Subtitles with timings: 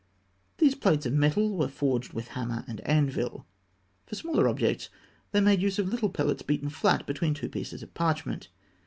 [0.57, 3.45] "These plates of metal were forged with hammer and anvil.
[4.07, 4.89] For smaller objects,
[5.31, 8.49] they made use of little pellets beaten flat between two pieces of parchment.